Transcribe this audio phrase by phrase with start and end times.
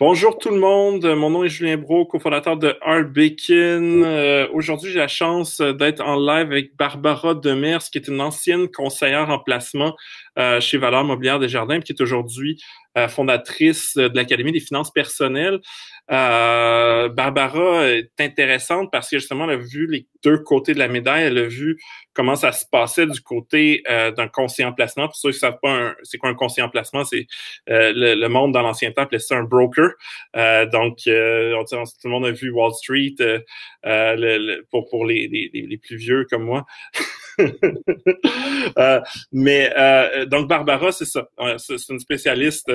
[0.00, 3.02] Bonjour tout le monde, mon nom est Julien Bro, cofondateur de Art.
[3.50, 8.68] Euh, aujourd'hui, j'ai la chance d'être en live avec Barbara Demers, qui est une ancienne
[8.68, 9.96] conseillère en placement
[10.38, 12.62] euh, chez Valeur Mobilière des Jardins, qui est aujourd'hui
[13.08, 15.60] fondatrice de l'Académie des finances personnelles.
[16.10, 20.88] Euh, Barbara est intéressante parce que justement, elle a vu les deux côtés de la
[20.88, 21.24] médaille.
[21.24, 21.78] Elle a vu
[22.14, 24.30] comment ça se passait du côté euh, d'un
[24.64, 25.06] en placement.
[25.06, 27.26] Pour ceux qui ne savent pas c'est quoi un conseiller en placement, c'est
[27.68, 29.90] euh, le, monde dans l'ancien temps appelait ça un broker.
[30.72, 33.16] donc, tout le monde a vu Wall Street
[34.70, 36.64] pour, les, plus vieux comme moi.
[39.32, 39.70] mais
[40.26, 41.28] donc Barbara, c'est ça.
[41.58, 42.70] C'est une spécialiste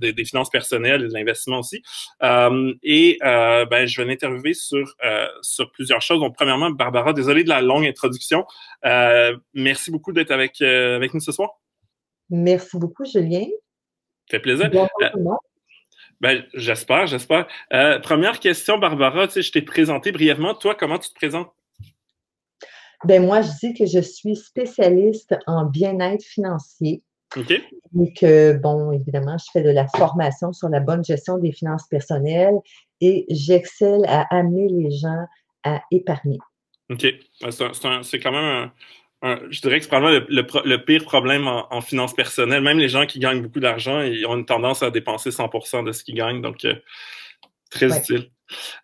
[0.00, 1.82] des, des, finances personnelles et de l'investissement aussi.
[2.22, 6.20] Euh, et euh, ben, je vais l'interviewer sur, euh, sur plusieurs choses.
[6.20, 8.44] Donc, premièrement, Barbara, désolé de la longue introduction.
[9.54, 11.50] merci beaucoup d'être avec, avec nous ce soir.
[12.30, 13.46] Merci beaucoup, Julien.
[14.28, 14.70] Ça fait plaisir.
[16.20, 17.46] Ben, j'espère, j'espère.
[18.02, 20.54] première question, Barbara, tu sais, je t'ai présenté brièvement.
[20.54, 21.52] Toi, comment tu te présentes?
[23.04, 27.02] Ben, moi, je dis que je suis spécialiste en bien-être financier.
[27.36, 27.50] OK.
[27.50, 31.86] Et que, bon, évidemment, je fais de la formation sur la bonne gestion des finances
[31.88, 32.56] personnelles
[33.00, 35.26] et j'excelle à amener les gens
[35.64, 36.38] à épargner.
[36.90, 37.06] OK.
[37.50, 38.70] C'est quand même
[39.22, 42.62] un, je dirais que c'est probablement le, pire problème en, finances personnelles.
[42.62, 45.92] Même les gens qui gagnent beaucoup d'argent, ils ont une tendance à dépenser 100% de
[45.92, 46.42] ce qu'ils gagnent.
[46.42, 46.74] Donc, euh,
[47.70, 48.30] très utile.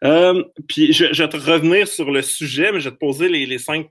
[0.05, 3.47] Euh, puis, je, vais te revenir sur le sujet, mais je vais te poser les,
[3.47, 3.91] les cinq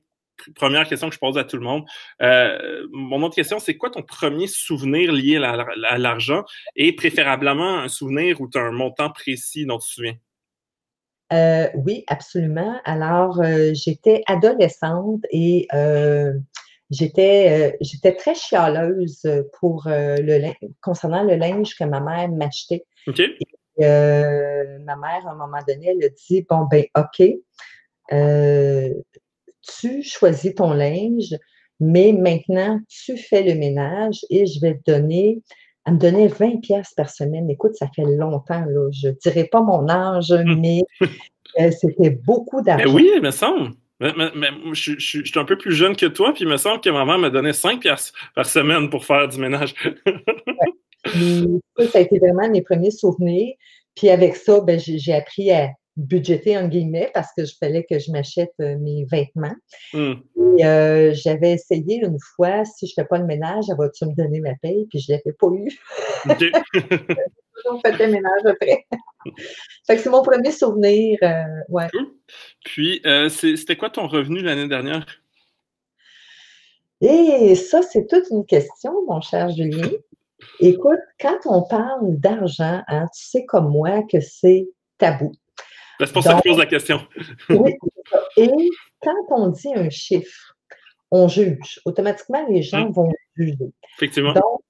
[0.56, 1.86] première question que je pose à tout le monde.
[2.22, 6.44] Euh, mon autre question, c'est quoi ton premier souvenir lié à l'argent?
[6.75, 10.16] Et préférablement un souvenir où tu as un montant précis dont tu te souviens?
[11.33, 12.80] Euh, oui, absolument.
[12.83, 15.67] Alors, euh, j'étais adolescente et
[16.89, 19.26] j'étais j'étais très chialeuse
[19.59, 22.86] pour le concernant le linge que ma mère m'achetait.
[23.78, 27.22] Ma mère, à un moment donné, elle a dit Bon, ben, OK,
[29.62, 31.36] tu choisis ton linge,
[31.80, 35.42] mais maintenant, tu fais le ménage et je vais te donner,
[35.86, 37.49] elle me donnait 20 pièces par semaine.
[37.49, 38.89] Écoute, ça fait longtemps, là.
[38.92, 40.60] Je ne dirais pas mon âge, hum.
[40.60, 40.82] mais
[41.60, 42.94] euh, c'était beaucoup d'argent.
[42.94, 43.71] oui, il me semble.
[44.00, 47.05] Mais, je, suis un peu plus jeune que toi, puis il me semble que ma
[47.05, 49.76] mère me donnait 5 pièces par semaine pour faire du ménage.
[51.05, 51.11] ça,
[51.94, 53.54] a été vraiment mes premiers souvenirs.
[53.95, 57.99] Puis avec ça, ben, j'ai appris à, budgéter en guillemets parce que je fallait que
[57.99, 59.55] je m'achète euh, mes vêtements.
[59.93, 60.13] Hmm.
[60.57, 64.15] Et euh, j'avais essayé une fois, si je ne fais pas le ménage, vas-tu me
[64.15, 64.87] donner ma paye?
[64.89, 65.69] Puis je ne l'avais pas eu.
[66.29, 66.52] Okay.
[67.69, 68.85] On fait le ménage après.
[69.85, 71.17] fait que c'est mon premier souvenir.
[71.21, 71.87] Euh, ouais.
[72.65, 75.05] Puis, c'était quoi ton revenu l'année dernière?
[77.02, 79.89] Et ça, c'est toute une question, mon cher Julien.
[80.59, 85.31] Écoute, quand on parle d'argent, hein, tu sais comme moi que c'est tabou.
[86.02, 87.00] Ben, c'est pour ça que je pose la question.
[87.50, 87.76] oui.
[88.36, 88.50] Et
[89.04, 90.58] quand on dit un chiffre,
[91.12, 91.80] on juge.
[91.86, 92.92] Automatiquement, les gens hum.
[92.92, 93.72] vont juger.
[93.98, 94.34] Effectivement.
[94.34, 94.62] Donc,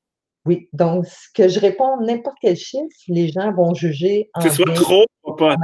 [0.43, 0.67] oui.
[0.73, 4.29] Donc, que je réponds n'importe quel chiffre, les gens vont juger.
[4.41, 5.55] C'est soit trop ou pas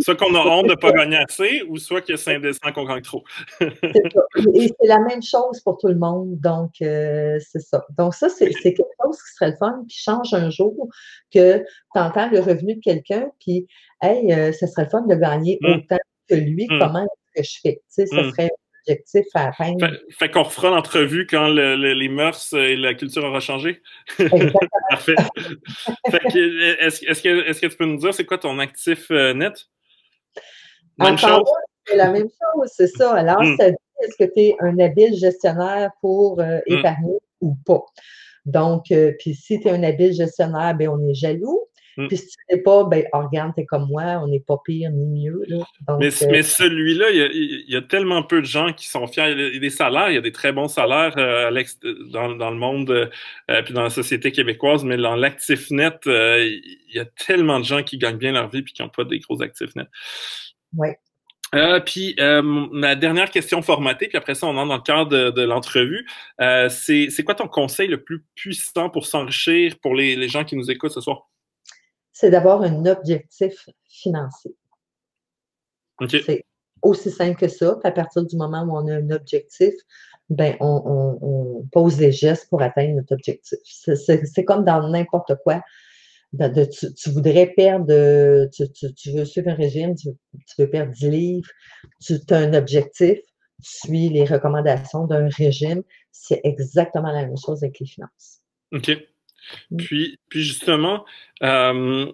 [0.00, 2.84] Soit qu'on a honte de ne pas gagner assez, ou soit a c'est indécent qu'on
[2.84, 3.22] gagne trop.
[3.60, 6.38] Et c'est la même chose pour tout le monde.
[6.40, 7.84] Donc, euh, c'est ça.
[7.96, 10.88] Donc, ça, c'est quelque chose qui serait le fun, qui change un jour,
[11.32, 13.66] que tu entends le revenu de quelqu'un, puis,
[14.02, 15.72] hey, euh, ce serait le fun de gagner mm.
[15.72, 16.78] autant que lui, mm.
[16.78, 17.06] comment
[17.36, 17.74] est-ce que je fais?
[17.74, 18.30] Tu sais, ça mm.
[18.30, 18.50] serait
[18.86, 19.90] objectif à atteindre.
[20.10, 23.82] Fait, qu'on refera l'entrevue quand les mœurs et la culture aura changé.
[24.90, 25.14] Parfait.
[26.80, 29.68] est-ce, est que, est que, tu peux nous dire c'est quoi ton actif euh, net?
[30.98, 31.42] Même chose.
[31.86, 33.14] C'est la même chose, c'est ça.
[33.14, 33.56] Alors, hmm.
[33.58, 36.78] ça dit est-ce que tu es un habile gestionnaire pour euh, hmm.
[36.78, 37.84] épargner ou pas?
[38.44, 41.62] Donc, euh, puis si tu es un habile gestionnaire, ben on est jaloux.
[41.96, 42.08] Hmm.
[42.08, 44.90] Puis si tu n'es pas, ben oh, regarde, t'es comme moi, on n'est pas pire
[44.90, 45.44] ni mieux.
[46.00, 49.30] mais, euh, mais celui-là, il y, a, tellement peu de gens qui sont fiers.
[49.30, 52.56] Il y a des salaires, il y a des très bons salaires dans, dans, le
[52.56, 53.10] monde
[53.64, 57.84] puis dans la société québécoise, mais dans l'actif net, il y a tellement de gens
[57.84, 59.86] qui gagnent bien leur vie puis qui n'ont pas des gros actifs nets.
[60.76, 60.88] Oui.
[61.54, 65.30] Euh, puis euh, ma dernière question formatée, puis après ça, on entre dans le cadre
[65.30, 66.06] de, l'entrevue.
[66.40, 70.70] Euh, c'est quoi ton conseil le plus puissant pour s'enrichir pour les, gens qui nous
[70.70, 71.28] écoutent ce soir?
[72.12, 74.54] C'est d'avoir un objectif financier.
[76.08, 76.44] C'est
[76.82, 77.78] aussi simple que ça.
[77.84, 79.74] à partir du moment où on a un objectif,
[80.28, 83.58] ben, on pose des gestes pour atteindre notre objectif.
[83.64, 85.62] C'est comme dans n'importe quoi
[86.36, 90.08] tu, voudrais perdre, tu, veux suivre un régime, tu,
[90.58, 91.48] veux perdre 10 livres,
[92.04, 93.18] tu as un objectif,
[93.62, 98.40] tu suis les recommandations d'un régime, c'est exactement la même chose avec les finances.
[98.72, 98.90] OK.
[99.70, 99.76] Mm.
[99.76, 101.04] Puis, puis justement,
[101.42, 102.06] euh,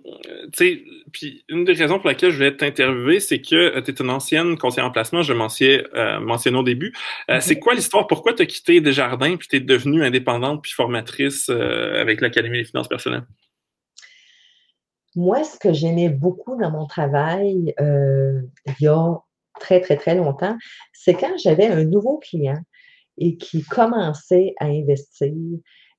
[0.53, 3.91] tu sais, puis une des raisons pour laquelle je voulais t'interviewer, c'est que euh, tu
[3.91, 6.93] es une ancienne conseillère en placement, je mentionnais, euh, au début.
[7.31, 7.59] Euh, c'est mm-hmm.
[7.59, 8.07] quoi l'histoire?
[8.07, 12.65] Pourquoi tu as quitté Desjardins puis tu es devenue indépendante puis formatrice avec l'Académie des
[12.65, 13.25] finances personnelles?
[15.17, 19.15] Moi, ce que j'aimais beaucoup dans mon travail il y a
[19.59, 20.57] très, très, très longtemps,
[20.93, 22.59] c'est quand j'avais un nouveau client
[23.19, 25.33] et qui commençait à investir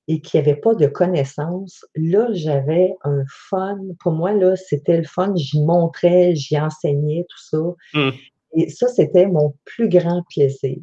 [0.08, 3.78] et qui n'avait pas de connaissances, là, j'avais un fun.
[4.00, 5.32] Pour moi, là, c'était le fun.
[5.36, 7.58] J'y montrais, j'y enseignais, tout ça.
[7.94, 8.10] Mmh.
[8.54, 10.78] Et ça, c'était mon plus grand plaisir.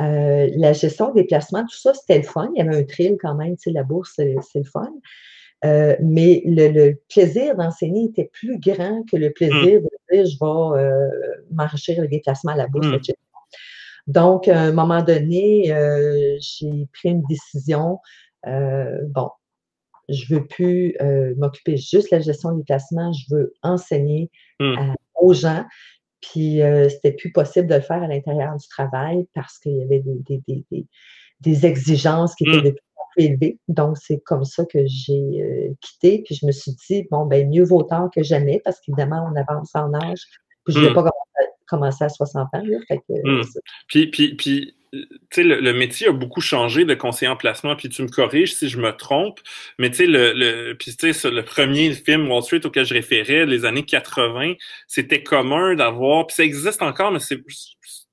[0.00, 2.50] Euh, la gestion des placements, tout ça, c'était le fun.
[2.54, 4.92] Il y avait un thrill quand même, tu sais, la bourse, c'est le fun.
[5.64, 9.84] Euh, mais le, plaisir d'enseigner était plus grand que le plaisir mmh.
[9.84, 11.10] de dire je vais euh,
[11.52, 12.94] m'enrichir avec des placements à la bourse, mmh.
[12.94, 13.14] etc.
[14.06, 17.98] Donc, à un moment donné, euh, j'ai pris une décision.
[18.46, 19.30] Euh, bon,
[20.10, 20.96] je veux plus
[21.38, 24.30] m'occuper juste de la gestion des placements, je veux enseigner
[24.60, 24.92] mmh.
[25.14, 25.64] aux gens.
[26.20, 30.02] Puis, c'était plus possible de le faire à l'intérieur du travail parce qu'il y avait
[31.40, 32.76] des, exigences qui étaient de
[33.16, 33.58] élevées.
[33.68, 36.22] Donc, c'est comme ça que j'ai quitté.
[36.24, 39.36] Puis, je me suis dit, bon, ben mieux vaut tard que jamais parce qu'évidemment, on
[39.36, 40.20] avance en âge.
[40.64, 41.04] Puis, je ne vais pas
[41.66, 42.62] commencé à 60 ans.
[43.08, 43.42] Hmm.
[43.88, 47.88] Puis, puis, puis tu sais, le, métier a beaucoup changé de conseiller en placement, puis
[47.88, 49.40] tu me corriges si je me trompe,
[49.78, 53.64] mais tu sais, le, le, puis, le premier film Wall Street auquel je référais, les
[53.64, 54.54] années 80,
[54.86, 57.40] c'était commun d'avoir, puis ça existe encore, mais c'est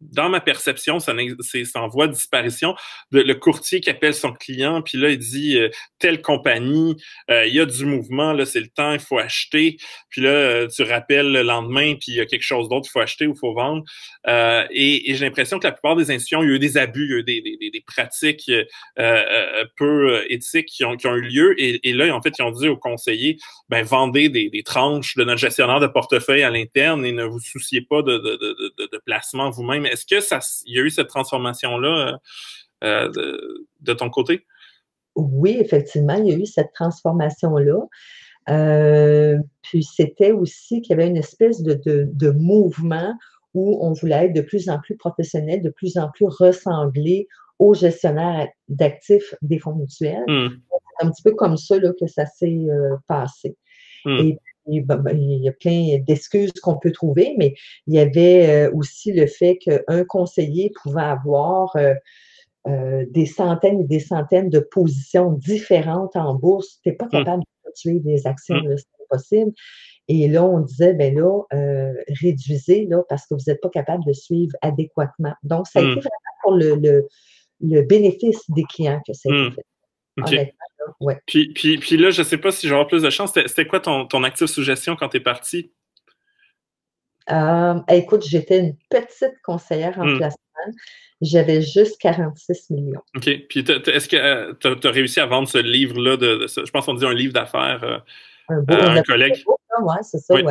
[0.02, 2.76] dans ma perception, c'est en voie de disparition.
[3.12, 5.70] le courtier qui appelle son client, puis là, il dit euh,
[6.00, 6.96] telle compagnie,
[7.30, 9.78] euh, il y a du mouvement, là, c'est le temps, il faut acheter.
[10.10, 12.92] Puis là, euh, tu rappelles le lendemain, puis il y a quelque chose d'autre, il
[12.92, 13.84] faut acheter ou il faut vendre.
[14.72, 17.12] et, j'ai l'impression que la plupart des institutions, il y a eu des abus, il
[17.12, 18.52] y a eu des, des, des pratiques
[19.78, 21.62] peu éthiques qui ont, qui ont eu lieu.
[21.62, 23.38] Et, et, là, en fait, ils ont dit aux conseillers,
[23.70, 27.40] ben, vendez des, des tranches de notre gestionnaire de portefeuille à l'interne et ne vous
[27.40, 30.90] souciez pas de, de, de, de placement vous-même est-ce que ça, il y a eu
[30.90, 32.20] cette transformation-là
[32.84, 33.38] euh, euh,
[33.82, 34.46] de, ton côté?
[35.16, 37.80] Oui, effectivement, il y a eu cette transformation-là.
[38.50, 43.14] Euh, puis c'était aussi qu'il y avait une espèce de, mouvement
[43.54, 47.28] où on voulait être de plus en plus professionnel, de plus en plus ressemblé
[47.60, 50.24] aux gestionnaires d'actifs des fonds mutuels.
[50.28, 52.66] C'est un petit peu comme ça que ça s'est
[53.08, 53.56] passé.
[54.06, 54.36] Ben,
[54.72, 57.56] il y a plein d'excuses qu'on peut trouver, mais
[57.88, 61.94] il y avait euh, aussi le fait qu'un conseiller pouvait avoir euh,
[62.68, 66.80] euh, des centaines et des centaines de positions différentes en bourse.
[66.84, 67.10] Tu n'es pas mmh.
[67.10, 68.78] capable de tuer des actions, mmh.
[68.78, 69.52] c'est impossible.
[70.08, 71.42] Et là, on disait, ben là,
[72.22, 75.34] réduisez, là, parce que vous n'êtes pas capable de suivre adéquatement.
[75.44, 76.00] Donc, ça a été mmh.
[76.00, 76.10] vraiment
[76.44, 79.56] pour le, bénéfice des clients que ça a été
[80.28, 80.54] fait.
[81.26, 83.34] Puis, puis, puis là, je ne sais pas si j'aurai plus de chance.
[83.34, 85.72] C'était quoi ton, ton actif sous gestion quand tu es parti?
[87.30, 90.18] Euh, écoute, j'étais une petite conseillère en hmm.
[90.18, 90.40] placement.
[91.22, 93.02] J'avais juste 46 millions.
[93.16, 93.30] OK.
[93.48, 96.18] Puis est-ce que tu as, réussi à vendre ce livre-là?
[96.18, 97.98] De, je pense qu'on dit un livre d'affaires euh,
[98.50, 99.44] un, beau, un collègue.
[99.82, 100.44] Oui, c'est ça, oui.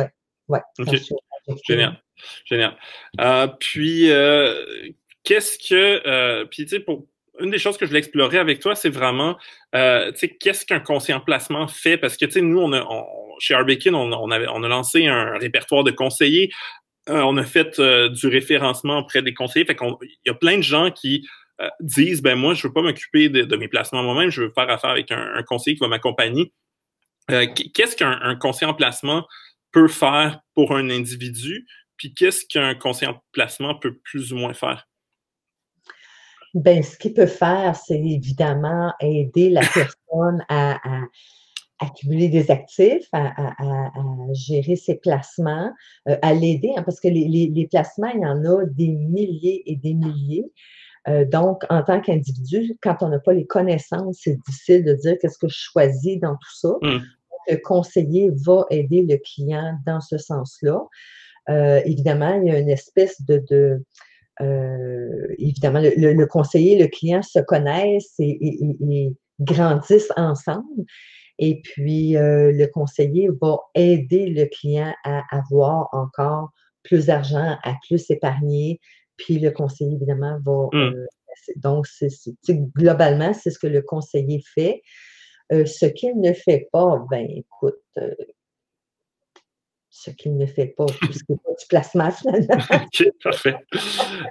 [0.47, 0.61] Ouais.
[1.67, 2.01] Génial.
[2.45, 2.75] Génial.
[3.19, 4.07] Euh, puis,
[5.23, 6.45] qu'est-ce que.
[6.45, 7.05] puis, tu sais, pour,
[7.39, 9.37] une des choses que je voulais explorer avec toi, c'est vraiment,
[9.75, 11.97] euh, tu sais, qu'est-ce qu'un conseiller en placement fait?
[11.97, 12.85] Parce que, tu sais, nous, on a,
[13.39, 16.51] chez Arbekin, on, on, a lancé un répertoire de conseillers.
[17.09, 19.65] Euh, on a fait euh, du référencement auprès des conseillers.
[19.69, 21.27] Il y a plein de gens qui
[21.79, 24.89] disent, ben moi, je veux pas m'occuper de, mes placements moi-même, je veux faire affaire
[24.89, 26.51] avec un, conseiller qui va m'accompagner.
[27.27, 29.27] qu'est-ce qu'un conseiller en placement
[29.71, 31.67] peut faire pour un individu?
[31.97, 34.87] Puis qu'est-ce qu'un conseiller en placement peut plus ou moins faire?
[36.53, 40.77] Ben, ce qu'il peut faire, c'est évidemment aider la personne à,
[41.79, 43.89] accumuler des actifs, à,
[44.33, 45.71] gérer ses placements,
[46.07, 49.75] euh, à l'aider, hein, parce que les, placements, il y en a des milliers et
[49.75, 50.51] des milliers.
[51.07, 55.17] Euh, donc, en tant qu'individu, quand on n'a pas les connaissances, c'est difficile de dire
[55.19, 56.69] qu'est-ce que je choisis dans tout ça.
[56.81, 56.99] Mmh.
[57.49, 60.85] le conseiller va aider le client dans ce sens-là.
[61.49, 63.83] Euh, évidemment, il y a une espèce de
[64.41, 70.85] euh, évidemment, le, conseiller et le client se connaissent et, grandissent ensemble.
[71.39, 76.49] Et puis, euh, le conseiller va aider le client à avoir encore
[76.83, 78.79] plus d'argent, à plus épargner.
[79.17, 80.67] Puis, le conseiller, évidemment, va...
[80.71, 80.77] Mmh.
[80.77, 81.05] Euh,
[81.55, 82.09] donc, c'est,
[82.75, 84.81] globalement, c'est ce que le conseiller fait.
[85.49, 87.81] ce qu'il ne fait pas, ben écoute,
[89.93, 92.63] ce qu'il ne fait pas, puisque pas du placement finalement.
[92.73, 93.55] OK, parfait.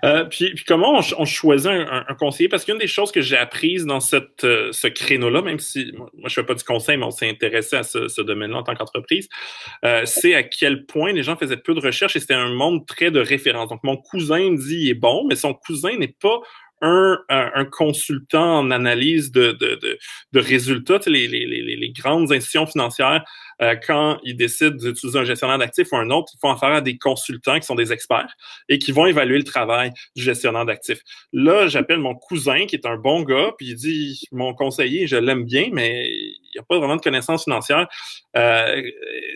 [0.04, 2.48] Euh, puis, comment on, choisit un, conseiller?
[2.48, 6.24] Parce qu'une des choses que j'ai apprises dans euh, ce créneau-là, même si moi je
[6.28, 9.28] ne fais pas du conseil, mais on s'est intéressé à ce, domaine-là en tant qu'entreprise,
[9.84, 12.86] euh, c'est à quel point les gens faisaient peu de recherches et c'était un monde
[12.86, 13.68] très de référence.
[13.68, 16.40] Donc mon cousin me dit il est bon, mais son cousin n'est pas
[16.80, 19.98] un, un, consultant en analyse de, de, de,
[20.32, 20.98] de résultats.
[21.06, 23.24] les, les, les, les, grandes institutions financières,
[23.60, 26.80] euh, quand ils décident d'utiliser un gestionnaire d'actifs ou un autre, ils font affaire à
[26.80, 28.34] des consultants qui sont des experts
[28.68, 31.00] et qui vont évaluer le travail du gestionnaire d'actifs.
[31.32, 35.16] Là, j'appelle mon cousin qui est un bon gars, puis il dit mon conseiller, je
[35.16, 37.88] l'aime bien, mais il n'y a pas vraiment de connaissances financières.
[38.36, 38.82] Euh,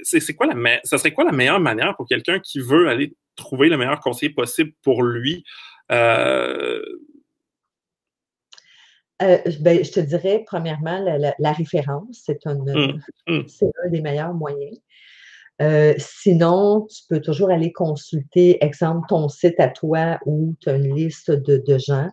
[0.02, 3.68] c'est quoi la ça serait quoi la meilleure manière pour quelqu'un qui veut aller trouver
[3.68, 5.44] le meilleur conseiller possible pour lui?
[5.92, 6.82] Euh,
[9.22, 10.98] euh, ben, je te dirais, premièrement,
[11.38, 13.40] la, référence, c'est un, mmh, mmh.
[13.84, 14.78] un des meilleurs moyens.
[15.62, 20.74] Euh, sinon, tu peux toujours aller consulter, exemple, ton site à toi où tu as
[20.74, 22.08] une liste de, gens.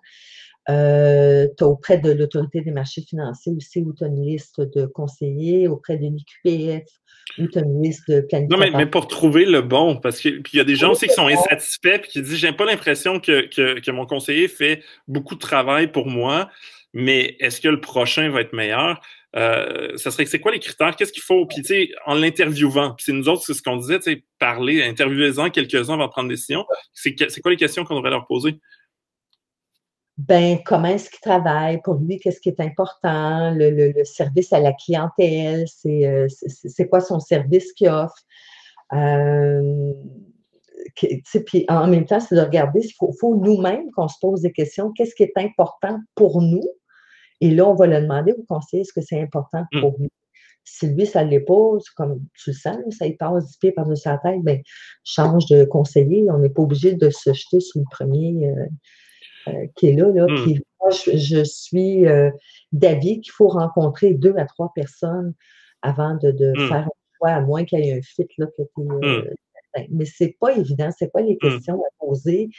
[0.70, 4.62] Euh, tu as auprès de l'autorité des marchés financiers aussi où tu as une liste
[4.62, 6.84] de conseillers, auprès de l'IQPF
[7.40, 10.30] où tu as une liste de Non, mais, mais, pour trouver le bon, parce que
[10.30, 13.20] il y a des gens aussi qui sont insatisfaits et qui disent J'ai pas l'impression
[13.20, 16.50] que, que, que, mon conseiller fait beaucoup de travail pour moi
[16.94, 19.02] mais est-ce que le prochain va être meilleur?
[19.36, 20.96] Euh, ça serait c'est quoi les critères?
[20.96, 21.46] Qu'est-ce qu'il faut?
[21.46, 24.24] Puis, tu sais, en l'interviewant, puis c'est nous autres, c'est ce qu'on disait, tu sais,
[24.40, 26.66] parler, interviewer-en quelques-uns avant de prendre des décision.
[26.94, 28.60] C'est quoi les questions qu'on devrait leur poser?
[30.18, 31.82] Ben, comment est-ce qu'il travaille?
[31.82, 33.54] Pour lui, qu'est-ce qui est important?
[33.56, 38.22] Le, service à la clientèle, euh, c'est quoi son service qu'il offre?
[38.94, 39.94] Euh,
[41.46, 44.92] puis en même temps, c'est de regarder, il faut nous-mêmes qu'on se pose des questions.
[44.92, 46.68] Qu'est-ce qui est important pour nous?
[47.42, 49.82] Et là, on va le demander au conseiller, est-ce que c'est important mmh.
[49.82, 50.10] pour lui?
[50.64, 54.20] Si lui, ça pas, comme tu le sens, ça y passe 10 pieds par-dessus sa
[54.20, 54.60] tête, bien,
[55.04, 56.30] change de conseiller.
[56.30, 58.66] On n'est pas obligé de se jeter sur le premier euh,
[59.48, 60.12] euh, qui est là.
[60.14, 60.28] là.
[60.28, 62.30] Puis, moi, je, suis euh,
[62.72, 65.34] d'avis qu'il faut rencontrer deux à trois personnes
[65.82, 66.68] avant de, mmh.
[66.68, 69.28] faire un choix, à moins qu'il y ait un fit là, que tu
[69.74, 71.50] ben, mais c'est pas évident, c'est pas les mmh.
[71.50, 72.50] questions à poser.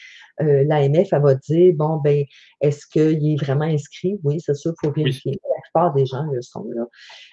[0.40, 2.24] Euh, L'AMF, elle va dire, bon, ben,
[2.60, 4.18] est-ce qu'il est vraiment inscrit?
[4.22, 5.32] Oui, c'est sûr, il faut vérifier.
[5.32, 6.86] La plupart des gens le sont, là.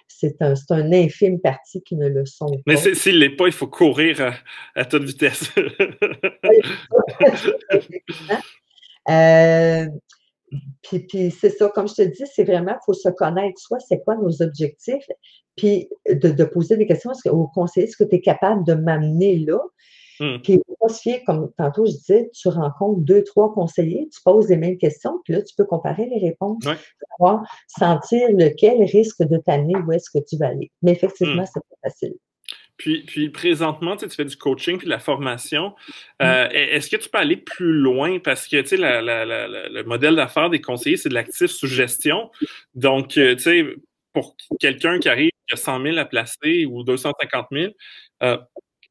[0.07, 2.62] C'est un, un, infime parti qui ne le sont pas.
[2.67, 4.33] Mais s'il ne l'est pas, il faut courir
[4.75, 5.50] à, toute vitesse.
[9.09, 9.86] euh,
[10.81, 13.77] puis, puis c'est ça, comme je te dis, c'est vraiment, il faut se connaître soi,
[13.79, 15.05] c'est quoi nos objectifs,
[15.59, 19.59] puis de, poser des questions au conseiller, est-ce que tu es capable de m'amener là?
[20.21, 20.37] Mmh.
[20.43, 24.49] Puis, pas se fier, comme tantôt je disais, tu rencontres deux, trois conseillers, tu poses
[24.49, 27.35] les mêmes questions, puis là, tu peux comparer les réponses, ouais.
[27.67, 30.71] sentir lequel risque de t'amener où est-ce que tu vas aller.
[30.81, 31.47] Mais effectivement, mmh.
[31.53, 32.13] c'est pas facile.
[32.77, 35.75] Puis, puis présentement, tu, fais du coaching puis de la formation.
[36.21, 36.51] Euh, mm.
[36.53, 38.19] Est-ce que tu peux aller plus loin?
[38.19, 42.31] Parce que tu sais, le modèle d'affaires des conseillers, c'est de l'actif sous gestion.
[42.75, 43.65] Donc, euh, tu sais,
[44.13, 47.73] pour quelqu'un qui arrive, qui a 100 000 à placer ou 250 000,
[48.23, 48.37] euh,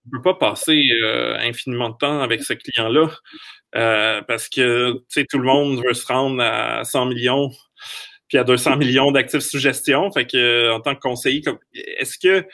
[0.06, 3.10] ne peut pas passer euh, infiniment de temps avec ce client-là.
[4.26, 7.50] parce que tout le monde veut se rendre à 100 millions
[8.28, 10.10] puis à 200 millions d'actifs sous gestion.
[10.34, 11.42] Euh, en tant que conseiller,
[11.98, 12.46] est-ce que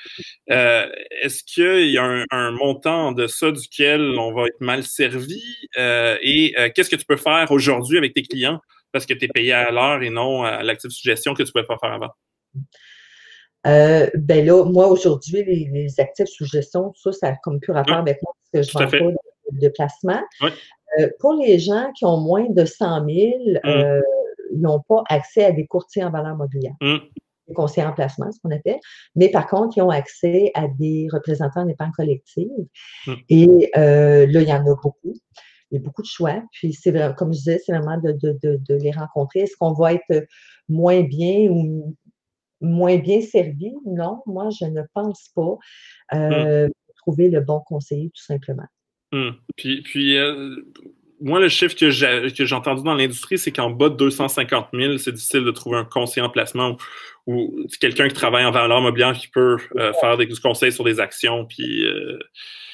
[0.50, 0.88] euh,
[1.22, 5.42] est-ce qu'il y a un, montant de ça duquel on va être mal servi
[5.76, 8.60] euh, et qu'est-ce que tu peux faire aujourd'hui avec tes clients
[8.92, 11.48] parce que tu es payé à l'heure et non à l'actif sous gestion que tu
[11.48, 12.10] ne pouvais pas faire avant?
[13.64, 18.22] Ben là, moi aujourd'hui, les, actifs sous gestion, ça, ça a comme plus rapport avec
[18.22, 19.14] moi parce que je vends pas
[19.52, 20.20] de, placement.
[21.20, 23.60] pour les gens qui ont moins de 100 000,
[24.52, 26.74] n'ont pas accès à des courtiers en valeur mobilière.
[26.80, 26.98] Mm.
[27.48, 28.80] Des conseillers en placement, ce qu'on appelle.
[29.16, 32.48] Mais par contre, ils ont accès à des représentants d'épargne collective.
[33.06, 33.12] Mm.
[33.28, 35.14] Et euh, là, il y en a beaucoup.
[35.70, 36.42] Il y a beaucoup de choix.
[36.52, 39.40] Puis, c'est comme je disais, c'est vraiment de, les rencontrer.
[39.40, 40.26] Est-ce qu'on va être
[40.68, 41.94] moins bien ou
[42.64, 43.72] moins bien servi?
[43.86, 45.56] Non, moi, je ne pense pas.
[46.14, 46.72] Euh, mm.
[46.96, 48.66] Trouver le bon conseiller, tout simplement.
[49.56, 50.56] Puis, puis euh,
[51.20, 55.12] moi, le chiffre que j'ai, entendu dans l'industrie, c'est qu'en bas de 250 000, c'est
[55.12, 56.76] difficile de trouver un conseiller en placement
[57.26, 61.00] ou, quelqu'un qui travaille en valeur mobilière qui peut euh, faire des conseils sur des
[61.00, 61.46] actions.
[61.46, 62.18] Puis, euh,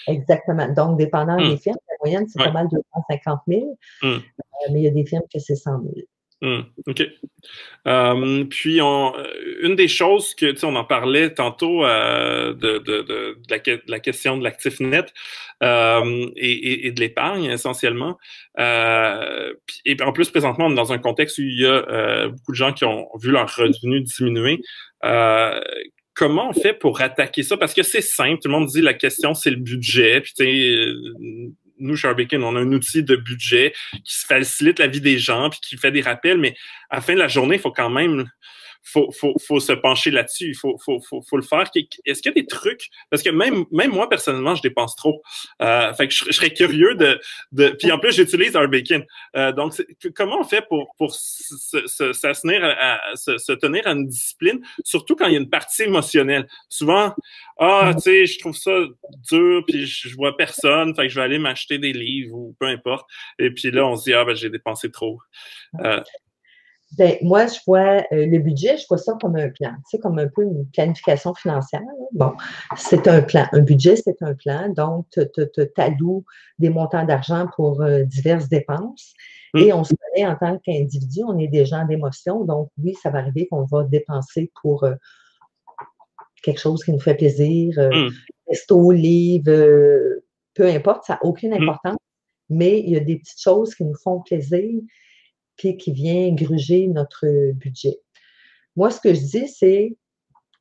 [0.08, 0.72] Exactement.
[0.72, 1.58] Donc, dépendant des hmm.
[1.58, 4.06] firmes, la moyenne, c'est pas mal 250 000, hmm.
[4.06, 4.18] euh,
[4.72, 5.94] mais il y a des firmes que c'est 100 000.
[6.42, 7.02] Hmm, OK.
[7.86, 9.12] Euh, puis, on,
[9.60, 13.58] une des choses que, tu sais, on en parlait tantôt euh, de, de, de, la,
[13.58, 15.12] de, la, question de l'actif net
[15.62, 18.16] euh, et, et, de l'épargne, essentiellement.
[18.58, 19.52] Euh,
[19.84, 22.52] et en plus, présentement, on est dans un contexte où il y a euh, beaucoup
[22.52, 24.60] de gens qui ont vu leurs revenus diminuer
[26.12, 27.56] comment on fait pour attaquer ça?
[27.56, 30.20] Parce que c'est simple, tout le monde dit la question, c'est le budget.
[30.20, 30.34] Puis,
[31.80, 33.72] nous, chez on a un outil de budget
[34.04, 36.56] qui facilite la vie des gens puis qui fait des rappels, mais
[36.90, 38.30] à fin de la journée, il faut quand même
[38.82, 40.48] faut, faut, faut se pencher là-dessus.
[40.48, 41.70] Il faut, faut, faut, faut, le faire.
[42.04, 42.88] Est-ce qu'il y a des trucs?
[43.10, 45.22] Parce que même, même moi, personnellement, je dépense trop.
[45.62, 47.20] Euh, fait que je, serais curieux de,
[47.52, 47.68] de.
[47.70, 49.04] Puis en plus, j'utilise un bacon.
[49.36, 49.74] Euh, donc,
[50.14, 54.60] comment on fait pour, pour se, se, se, tenir à, se, tenir à une discipline,
[54.84, 56.48] surtout quand il y a une partie émotionnelle?
[56.68, 57.14] Souvent,
[57.58, 58.72] ah, tu sais, je trouve ça
[59.30, 62.66] dur, puis je, vois personne, fait que je vais aller m'acheter des livres ou peu
[62.66, 63.08] importe.
[63.38, 65.20] Et puis là, on se dit, ah, ben, j'ai dépensé trop.
[65.84, 66.00] Euh,
[66.98, 69.98] ben, moi, je vois euh, le budget, je vois ça comme un plan, tu sais,
[69.98, 71.82] comme un peu une planification financière.
[72.12, 72.32] Bon,
[72.76, 73.46] c'est un plan.
[73.52, 74.68] Un budget, c'est un plan.
[74.70, 76.24] Donc, tu alloues
[76.58, 79.14] des montants d'argent pour euh, diverses dépenses.
[79.54, 79.58] Mmh.
[79.60, 82.44] Et on se connaît en tant qu'individu, on est des gens d'émotion.
[82.44, 84.94] Donc, oui, ça va arriver qu'on va dépenser pour euh,
[86.42, 88.08] quelque chose qui nous fait plaisir, mmh.
[88.48, 90.20] resto, livre,
[90.54, 91.62] peu importe, ça n'a aucune mmh.
[91.62, 91.98] importance.
[92.48, 94.80] Mais il y a des petites choses qui nous font plaisir
[95.60, 97.98] qui vient gruger notre budget.
[98.76, 99.96] Moi, ce que je dis, c'est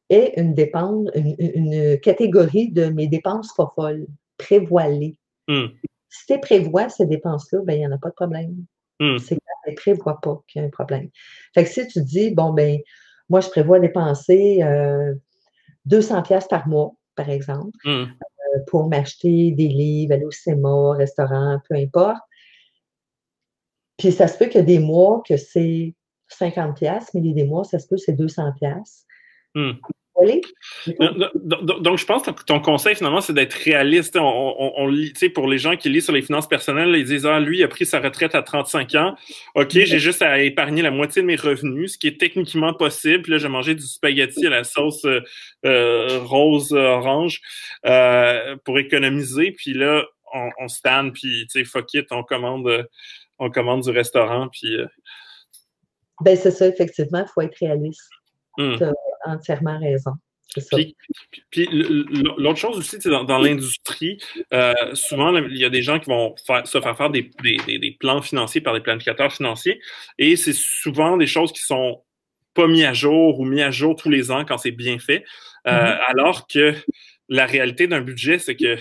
[0.09, 5.15] est une dépense, une, catégorie de mes dépenses pas folles, prévois-les.
[5.47, 5.67] Hmm.
[6.09, 8.65] Si tu prévois ces dépenses-là, ben, il n'y en a pas de problème.
[8.99, 9.17] Hmm.
[9.19, 11.09] C'est que tu prévois pas qu'il y a un problème.
[11.53, 12.79] Fait que si tu dis, bon, ben,
[13.29, 14.61] moi, je prévois dépenser
[15.85, 17.89] 200 euh, pièces par mois, par exemple, hmm.
[17.89, 22.21] euh, pour m'acheter des livres, aller au cinéma, restaurant, peu importe.
[23.99, 25.93] Puis ça se peut qu'il y a des mois que c'est
[26.29, 29.05] 50 pièces, mais il y a des mois, ça se peut que c'est 200 pièces.
[29.53, 29.73] Hmm.
[31.81, 34.17] Donc, je pense que ton conseil, finalement, c'est d'être réaliste.
[34.17, 37.39] On, on, lit, pour les gens qui lisent sur les finances personnelles, ils disent Ah,
[37.39, 39.15] lui, il a pris sa retraite à 35 ans.
[39.55, 43.23] OK, j'ai juste à épargner la moitié de mes revenus, ce qui est techniquement possible.
[43.23, 45.21] Puis là, j'ai mangé du spaghetti à la sauce euh,
[45.65, 47.41] euh, rose-orange
[47.85, 49.51] euh, pour économiser.
[49.51, 52.87] Puis là, on, on stand, puis tu sais, fuck it, on commande
[53.39, 54.75] on commande du restaurant, puis...
[54.75, 54.85] Euh,
[56.21, 58.09] ben, c'est ça, effectivement, il faut être réaliste.
[58.57, 58.75] Hmm.
[58.77, 58.93] Tu as
[59.25, 60.11] entièrement raison.
[60.71, 60.95] Puis,
[61.51, 61.69] puis
[62.37, 64.17] l'autre chose aussi, dans, dans l'industrie,
[64.51, 67.97] euh, souvent, il y a des gens qui vont faire, se faire faire des, des,
[67.99, 69.79] plans financiers par des planificateurs financiers,
[70.17, 72.03] et c'est souvent des choses qui sont
[72.55, 75.23] pas mis à jour ou mis à jour tous les ans quand c'est bien fait,
[75.67, 75.99] euh, mm-hmm.
[76.07, 76.73] alors que
[77.29, 78.75] la réalité d'un budget, c'est que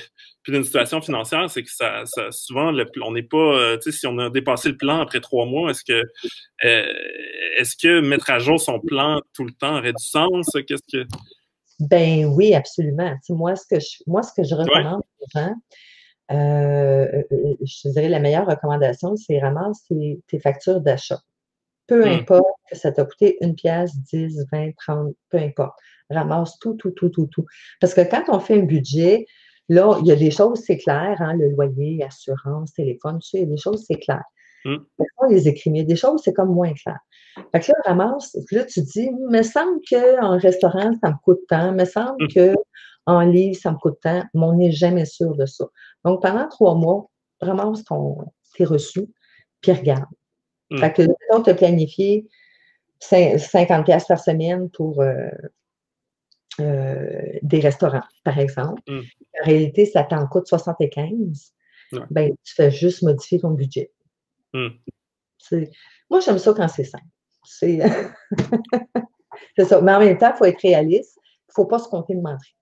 [0.48, 4.06] puis d'une situation financière, c'est que ça, souvent on n'est pas, euh, tu sais, si
[4.06, 6.02] on a dépassé le plan après trois mois, est-ce que
[6.64, 6.86] euh,
[7.58, 10.48] est-ce que mettre à jour son plan tout le temps aurait du sens?
[10.66, 11.06] Qu'est-ce que?
[11.80, 13.14] Ben oui, absolument.
[13.28, 15.52] moi ce que je, moi ce que je recommande aux gens,
[16.32, 21.20] euh, je dirais la meilleure recommandation, c'est vraiment tes factures d'achat.
[21.88, 22.20] Peu hmm.
[22.20, 25.78] importe que ça t'a coûté une pièce, 10, 20, 30, peu importe.
[26.08, 27.44] Ramasse tout, tout, tout, tout, tout.
[27.82, 29.26] Parce que quand on fait un budget,
[29.68, 33.38] Là, il y a des choses, c'est clair, hein, le loyer, assurance, téléphone, tu sais,
[33.38, 34.22] il y a des choses, c'est clair.
[34.64, 34.76] Mmh.
[35.18, 36.98] On les écrit, mais il y a des choses, c'est comme moins clair.
[37.52, 41.40] Fait que là, ramasse, là, tu dis, il me semble qu'en restaurant, ça me coûte
[41.48, 42.54] tant, il me semble mmh.
[43.06, 45.66] qu'en livre, ça me coûte tant, mais on n'est jamais sûr de ça.
[46.04, 47.08] Donc, pendant trois mois,
[47.40, 48.16] ramasse ton,
[48.56, 49.06] tes reçus,
[49.60, 50.06] puis regarde.
[50.70, 50.78] Mmh.
[50.78, 52.26] Fait que, on te planifié
[53.00, 55.28] 50 pièces par semaine pour euh,
[56.60, 58.82] euh, des restaurants, par exemple.
[58.88, 59.00] Mm.
[59.00, 61.54] En réalité, ça t'en coûte 75.
[62.10, 63.90] Ben, tu fais juste modifier ton budget.
[64.52, 64.68] Mm.
[66.10, 67.04] Moi, j'aime ça quand c'est simple.
[67.44, 67.80] C'est
[69.64, 69.80] ça.
[69.80, 71.16] Mais en même temps, il faut être réaliste.
[71.16, 72.52] Il ne faut pas se compter de mentir.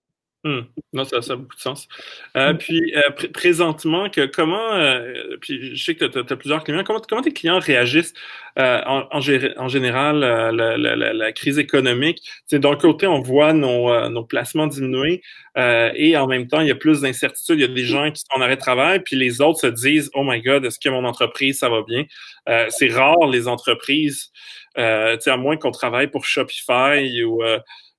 [0.47, 0.61] Hmm.
[0.93, 1.89] Non, ça, ça, a beaucoup de sens.
[2.37, 2.59] Euh, hmm.
[2.59, 7.01] puis, euh, présentement, que, comment, euh, puis je sais que tu as, plusieurs clients, comment,
[7.01, 8.15] comment tes clients réagissent
[8.57, 12.21] en, en, général la, la, la, crise économique?
[12.53, 15.21] D'un côté, on voit nos, nos placements diminuer
[15.57, 17.59] et en même temps, il y a plus d'incertitudes.
[17.59, 19.67] Il y a des gens qui sont en arrêt de travail, puis les autres se
[19.67, 22.05] disent, oh my God, est-ce que mon entreprise, ça va bien?
[22.69, 24.31] C'est rare, les entreprises,
[24.77, 27.43] à moins qu'on travaille pour Shopify ou,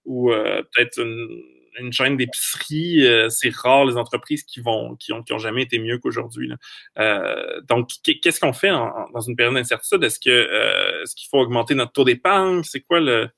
[0.06, 1.44] ou peut-être une
[1.80, 5.64] une chaîne d'épicerie, euh, c'est rare les entreprises qui vont qui ont, qui ont jamais
[5.64, 6.52] été mieux qu'aujourd'hui.
[6.98, 10.04] Euh, donc, qu'est-ce qu'on fait dans une période d'incertitude?
[10.04, 12.64] Est-ce que euh, est-ce qu'il faut augmenter notre taux d'épargne?
[12.64, 13.30] C'est quoi le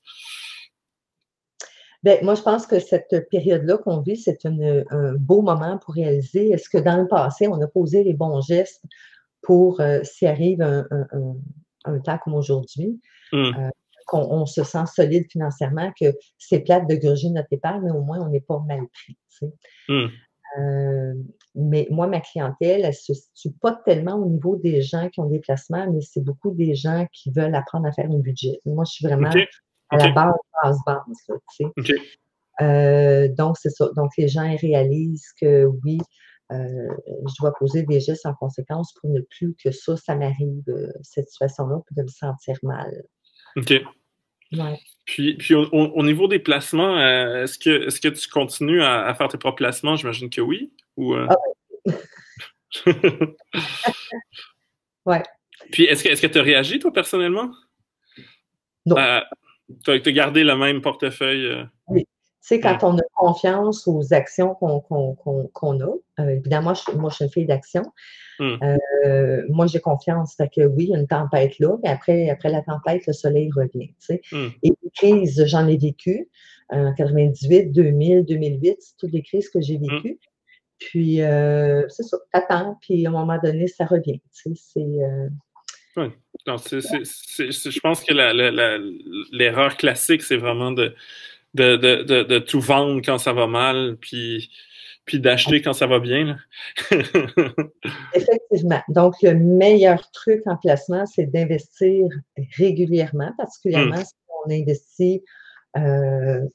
[2.02, 4.84] Bien, moi, je pense que cette période-là qu'on vit, c'est un
[5.17, 8.82] beau moment pour réaliser est-ce que dans le passé, on a posé les bons gestes
[9.41, 10.86] pour s'y arrive un,
[11.84, 13.02] un, temps comme aujourd'hui?
[13.34, 13.69] Hum
[14.10, 18.19] qu'on se sent solide financièrement, que c'est plate de gruger notre épargne, mais au moins
[18.19, 19.17] on n'est pas mal pris.
[19.88, 20.08] Hmm.
[20.58, 21.13] Euh,
[21.56, 25.19] mais moi, ma clientèle, elle ne se situe pas tellement au niveau des gens qui
[25.19, 28.60] ont des placements, mais c'est beaucoup des gens qui veulent apprendre à faire un budget.
[28.65, 29.30] Moi, je suis vraiment
[29.91, 31.04] à la base, base, base.
[33.36, 33.89] donc, c'est ça.
[33.95, 36.00] Donc, les gens réalisent que oui,
[36.50, 40.63] je dois poser des gestes en conséquence pour ne plus que ça, ça m'arrive,
[41.04, 43.04] cette situation-là, puis de me sentir mal.
[43.56, 43.74] OK.
[45.06, 49.28] Puis, puis au, niveau des placements, euh, est-ce que, est que tu continues à, faire
[49.28, 49.96] tes propres placements?
[49.96, 50.72] J'imagine que oui.
[50.98, 51.28] Ou, euh?
[51.30, 51.92] ah
[55.06, 55.24] ouais.
[55.72, 57.52] Puis est-ce que tu as réagi, toi, personnellement?
[58.86, 58.98] Non.
[58.98, 59.22] Euh,
[59.84, 61.68] tu as, gardé le même portefeuille?
[61.88, 62.06] Oui.
[62.50, 64.82] Tu sais, quand on a confiance aux actions qu'on
[65.82, 67.84] a, évidemment, moi, je suis une fille d'action.
[68.40, 68.56] Hmm.
[69.06, 70.34] Euh, moi, j'ai confiance.
[70.36, 73.14] Fait que oui, il y a une tempête là, mais après, après la tempête, le
[73.14, 73.94] soleil revient.
[74.32, 74.48] Hmm.
[74.64, 76.28] Et les crises, j'en ai vécu.
[76.72, 79.88] En 98, 2000, 2008, c'est toutes les crises que j'ai hmm.
[79.88, 80.20] vécues.
[80.80, 84.22] Puis, euh, c'est ça, t'attends, puis à un moment donné, ça revient.
[84.32, 84.80] c'est.
[84.80, 85.30] Euh,
[85.98, 88.14] je pense que
[89.32, 90.96] l'erreur classique, c'est vraiment de
[91.54, 94.50] de, de, de, tout vendre quand ça va mal, puis
[95.10, 96.38] puis d'acheter quand ça va bien.
[98.14, 98.82] Effectivement.
[98.90, 102.08] Donc, le meilleur truc en placement, c'est d'investir
[102.58, 104.06] régulièrement, particulièrement hmm.
[104.06, 104.14] si
[104.46, 105.24] on investit
[105.78, 106.46] euh,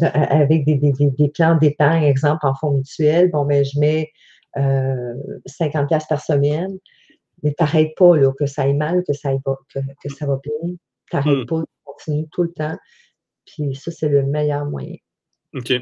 [0.00, 3.30] avec des, des, des plans d'épargne, exemple en fonds mutuels.
[3.30, 4.10] Bon, ben, je mets
[4.56, 5.12] euh,
[5.44, 6.78] 50 par semaine,
[7.42, 10.40] mais t'arrêtes pas là, que ça aille mal, que ça, aille que, que ça va
[10.42, 10.76] bien.
[11.10, 11.46] T'arrêtes hmm.
[11.46, 12.78] pas, tu continues tout le temps.
[13.52, 14.96] Puis ça, c'est le meilleur moyen.
[15.54, 15.72] OK.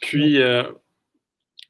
[0.00, 0.64] Puis, euh,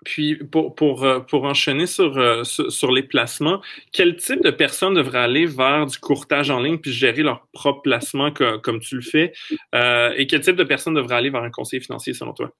[0.04, 3.60] puis, pour, pour, euh, pour enchaîner euh, sur, sur, les placements,
[3.92, 7.82] quel type de personnes devraient aller vers du courtage en ligne puis gérer leur propre
[7.82, 9.32] placement comme tu le fais?
[9.74, 12.50] Euh, et quel type de personnes devraient aller vers un conseiller financier selon toi?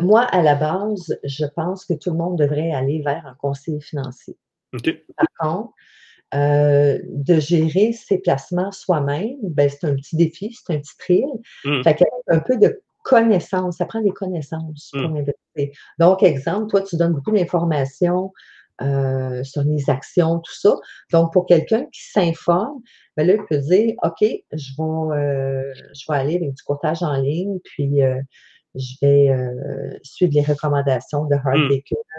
[0.00, 3.80] moi, à la base, je pense que tout le monde devrait aller vers un conseiller
[3.80, 4.36] financier.
[4.72, 5.74] Par contre,
[6.32, 11.26] de gérer ses placements soi-même, ben, c'est un petit défi, c'est un petit thrill.
[11.64, 11.82] Mmh.
[11.82, 15.16] Fait un peu de connaissances, ça prend des connaissances pour mmh.
[15.16, 15.78] investir.
[15.98, 18.32] Donc, exemple, toi, tu donnes beaucoup d'informations
[18.82, 20.76] euh, sur les actions, tout ça.
[21.12, 22.80] Donc, pour quelqu'un qui s'informe,
[23.16, 27.02] ben là, il peut dire, OK, je vais, euh, je vais aller avec du courtage
[27.02, 28.20] en ligne, puis euh,
[28.74, 29.36] je vais
[30.02, 31.70] suivre les recommandations de Hard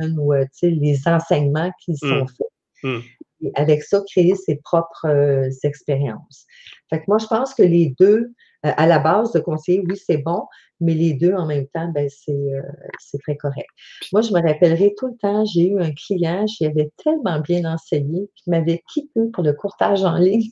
[0.01, 0.19] mmh.
[0.19, 2.27] ou les enseignements qui sont mmh.
[2.27, 3.03] faits.
[3.41, 6.45] Et avec ça, créer ses propres expériences.
[6.89, 10.17] Fait que moi, je pense que les deux, à la base de conseiller, oui, c'est
[10.17, 10.45] bon,
[10.79, 12.61] mais les deux en même temps, ben, euh,
[12.99, 13.69] c'est, très correct.
[14.11, 17.71] Moi, je me rappellerai tout le temps, j'ai eu un client, j'y avais tellement bien
[17.71, 20.49] enseigné qu'il m'avait quitté pour le courtage en ligne.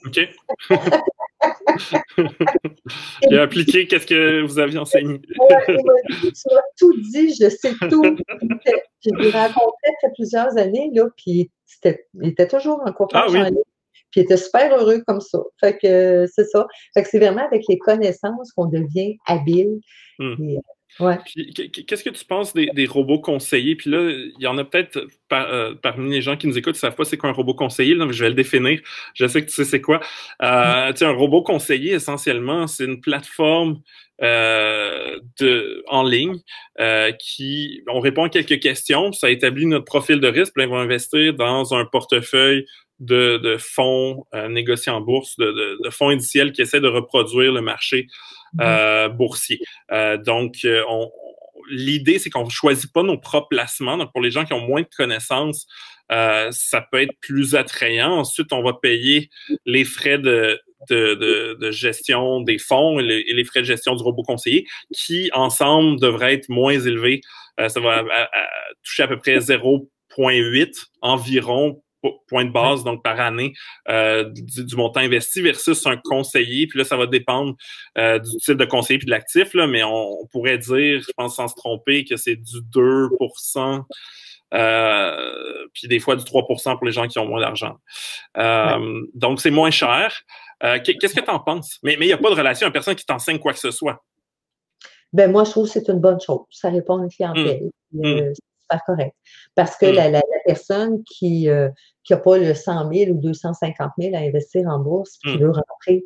[3.30, 5.22] il a appliqué qu'est-ce que vous aviez enseigné.
[5.86, 8.18] m'a dit, tu as tout dit, je sais tout.
[9.04, 11.50] Je l'ai rencontré il plusieurs années, là, puis
[11.86, 13.64] il était toujours en courtage ah en ligne.
[14.12, 15.40] Puis il était super heureux comme ça.
[15.60, 16.68] Fait que c'est ça.
[16.94, 19.80] Fait que c'est vraiment avec les connaissances qu'on devient habile.
[20.18, 20.58] Hmm.
[21.02, 21.16] Euh,
[21.88, 23.76] qu'est-ce que tu penses des, robots conseillers?
[23.76, 26.78] Puis là, il y en a peut-être euh, parmi les gens qui nous écoutent qui
[26.78, 27.96] ne savent pas c'est quoi un robot conseiller.
[27.96, 28.80] Donc, je vais le définir.
[29.14, 30.02] Je sais que tu sais c'est quoi.
[30.42, 31.04] Euh, hmm.
[31.04, 33.82] Un robot conseiller, essentiellement, c'est une plateforme
[34.22, 36.40] de, en ligne
[37.20, 40.80] qui, on répond à quelques questions, ça établit notre profil de risque, puis on va
[40.80, 42.66] investir dans un portefeuille
[43.00, 47.52] de, de fonds euh, négociés en bourse, de, de, fonds indiciels qui essaient de reproduire
[47.52, 48.08] le marché.
[48.60, 49.60] Euh, boursier.
[49.92, 51.12] Euh, donc, euh, on,
[51.70, 53.98] l'idée, c'est qu'on ne choisit pas nos propres placements.
[53.98, 55.68] Donc, pour les gens qui ont moins de connaissances,
[56.12, 58.12] euh, ça peut être plus attrayant.
[58.12, 59.30] Ensuite, on va payer
[59.66, 60.60] les frais de,
[60.90, 66.00] de, de, gestion des fonds et les, frais de gestion du robot conseiller, qui ensemble
[66.00, 67.22] devraient être moins élevés.
[67.58, 68.04] ça va
[68.84, 71.84] toucher à peu près 0,8 environ
[72.28, 73.54] point de base, donc par année,
[73.90, 76.68] euh, du, montant investi versus un conseiller.
[76.68, 77.56] Puis là, ça va dépendre
[77.98, 81.36] euh, du type de conseiller puis de l'actif, là, mais on, pourrait dire, je pense
[81.36, 83.84] sans se tromper, que c'est du 2%
[84.52, 87.76] euh, puis des fois du 3% pour les gens qui ont moins d'argent.
[88.38, 90.22] Euh, donc, c'est moins cher.
[90.62, 91.80] Qu'est-ce que tu en penses?
[91.84, 94.04] Mais il n'y a pas de relation à personne qui t'enseigne quoi que ce soit.
[95.12, 96.42] Ben moi, je trouve que c'est une bonne chose.
[96.52, 97.70] Ça répond à une clientèle.
[97.94, 98.34] Mmh
[98.70, 99.16] pas correct.
[99.56, 101.54] Parce que la, la, personne qui n'a
[102.12, 105.42] euh, pas le 100 000 ou 250 000 à investir en bourse, qui mmh.
[105.42, 106.06] veut rentrer,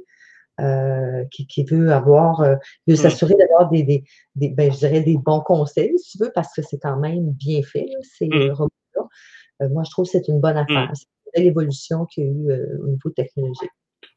[0.59, 2.55] euh, qui, qui, veut avoir, euh,
[2.87, 2.97] veut mmh.
[2.97, 4.03] s'assurer d'avoir des, des,
[4.35, 7.31] des, ben, je dirais des bons conseils, si tu veux, parce que c'est quand même
[7.31, 9.69] bien fait, ces robots-là.
[9.69, 10.91] moi, je trouve que c'est une bonne affaire.
[10.93, 13.71] C'est une belle évolution qu'il y a eu au niveau technologique.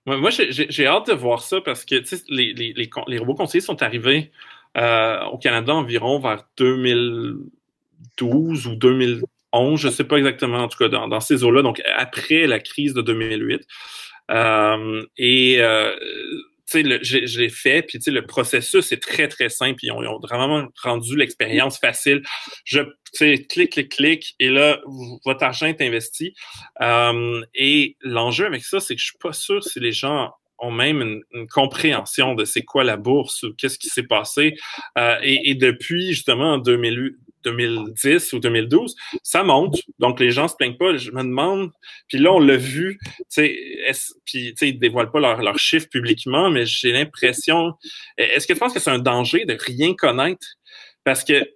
[0.06, 1.96] moi, j'ai hâte de voir ça parce que
[2.28, 4.32] les, les, les, les robots conseillers sont arrivés
[4.76, 7.36] au Canada environ vers 2000,
[8.18, 11.82] 2012 ou 2011, je ne sais pas exactement, en tout cas dans, ces eaux-là, donc
[11.96, 13.62] après la crise de 2008.
[14.30, 15.94] Euh, et euh,
[16.68, 19.78] tu sais, je l'ai fait, puis le processus est très, très simple.
[19.84, 22.22] Ils ont, ils ont vraiment rendu l'expérience facile.
[22.64, 22.80] Je,
[23.48, 24.80] clic, clic, clic, et là,
[25.24, 26.34] votre argent est investi.
[26.80, 30.72] Euh, et l'enjeu avec ça, c'est que je suis pas sûr si les gens ont
[30.72, 34.56] même une, compréhension de c'est quoi la bourse ou qu'est-ce qui s'est passé.
[34.98, 37.14] Euh, et, et, depuis, justement, en 2008,
[37.46, 39.76] 2010 ou 2012, ça monte.
[39.98, 40.96] Donc, les gens se plaignent pas.
[40.96, 41.70] Je me demande,
[42.08, 43.56] puis là, on l'a vu, sais,
[44.24, 47.72] puis, ils dévoilent pas leurs leur chiffres publiquement, mais j'ai l'impression,
[48.18, 50.46] est-ce que tu penses que c'est un danger de rien connaître?
[51.04, 51.48] Parce que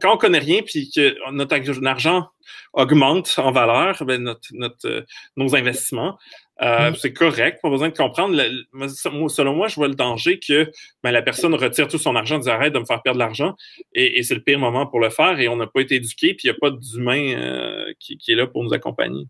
[0.00, 2.28] quand on connaît rien puis que notre argent
[2.72, 5.02] augmente en valeur, ben notre, notre, euh,
[5.36, 6.18] nos investissements,
[6.62, 8.36] euh, c'est correct, pas besoin de comprendre.
[9.28, 10.70] selon moi, je vois le danger que
[11.02, 13.54] ben, la personne retire tout son argent, dit arrête de me faire perdre de l'argent,
[13.94, 16.48] et, c'est le pire moment pour le faire, et on n'a pas été éduqué, puis
[16.48, 19.26] il n'y a pas d'humain euh, qui, est là pour nous accompagner.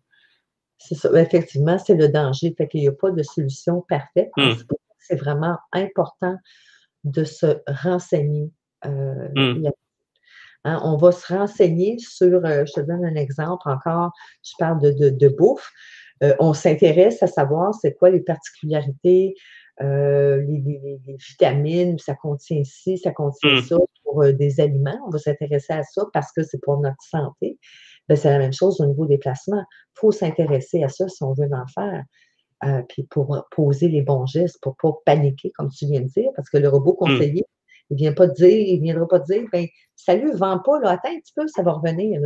[0.78, 4.30] C'est ça, effectivement, c'est le danger, fait qu'il n'y a pas de solution parfaite.
[4.36, 4.52] Hmm.
[4.98, 6.36] C'est vraiment important
[7.04, 8.50] de se renseigner.
[8.86, 9.70] Euh, hmm.
[10.64, 14.12] hein, on va se renseigner sur, je te donne un exemple encore,
[14.42, 15.72] je parle de, de bouffe.
[16.22, 19.34] Euh, on s'intéresse à savoir c'est quoi les particularités,
[19.80, 23.62] euh, les, vitamines, ça contient ci, ça contient mmh.
[23.62, 24.98] ça pour euh, des aliments.
[25.06, 27.58] On va s'intéresser à ça parce que c'est pour notre santé.
[28.08, 29.64] Ben, c'est la même chose au niveau des placements.
[29.96, 32.84] Il faut s'intéresser à ça si on veut en faire.
[32.88, 36.30] puis pour poser les bons gestes, pour ne pas paniquer, comme tu viens de dire,
[36.36, 37.18] parce que le robot mmh.
[37.90, 41.10] Il ne vient pas dire, il viendra pas dire, ben, salut, vends pas, là, attends
[41.10, 42.20] un petit peu, ça va revenir.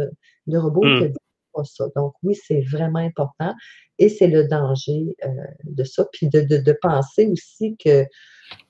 [0.46, 1.00] Le, robot mmh.
[1.00, 1.18] te dit
[1.52, 1.86] pas ça.
[1.96, 3.54] Donc, oui, c'est vraiment important.
[3.98, 5.28] Et c'est le danger euh,
[5.64, 6.04] de ça.
[6.12, 8.06] Puis de, penser aussi que euh,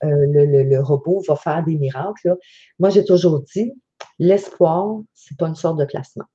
[0.02, 2.36] le, robot va faire des miracles.
[2.78, 3.72] Moi, j'ai toujours dit,
[4.18, 6.26] l'espoir, c'est pas une sorte de placement.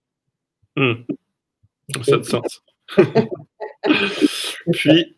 [0.75, 0.93] Mmh.
[2.03, 2.63] Ça a du sens.
[4.73, 5.15] puis,